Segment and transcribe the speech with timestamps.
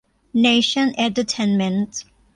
[0.41, 1.99] เนชั่น เอ็ดดูเทนเมนท์